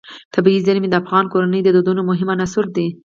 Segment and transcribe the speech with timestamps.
[0.35, 2.87] طبیعي زیرمې د افغان کورنیو د دودونو مهم عنصر دی.